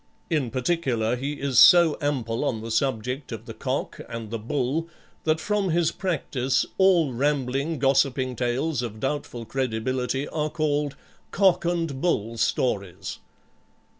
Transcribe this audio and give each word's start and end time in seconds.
In 0.31 0.49
particular 0.49 1.15
he 1.15 1.33
is 1.33 1.59
so 1.59 1.95
ample 2.01 2.43
on 2.43 2.61
the 2.63 2.71
subject 2.71 3.31
of 3.31 3.45
the 3.45 3.53
cock 3.53 3.99
and 4.09 4.31
the 4.31 4.39
bull 4.39 4.89
that 5.25 5.39
from 5.39 5.69
his 5.69 5.91
practice, 5.91 6.65
all 6.79 7.13
rambling, 7.13 7.77
gossiping 7.77 8.35
tales 8.35 8.81
of 8.81 8.99
doubtful 8.99 9.45
credibility 9.45 10.27
are 10.29 10.49
called 10.49 10.95
COCK 11.29 11.65
AND 11.65 12.01
BULL 12.01 12.39
STORIES. 12.39 13.19